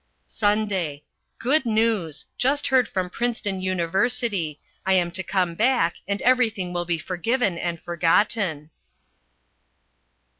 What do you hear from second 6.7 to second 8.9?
will be forgiven and forgotten.